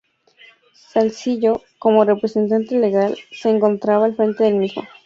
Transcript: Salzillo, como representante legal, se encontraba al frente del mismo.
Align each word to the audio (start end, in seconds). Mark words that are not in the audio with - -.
Salzillo, 0.89 1.61
como 1.77 2.05
representante 2.05 2.75
legal, 2.79 3.15
se 3.31 3.51
encontraba 3.51 4.05
al 4.07 4.15
frente 4.15 4.43
del 4.45 4.55
mismo. 4.55 4.81